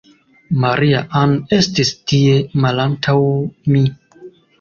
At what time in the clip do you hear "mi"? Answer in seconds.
3.75-3.83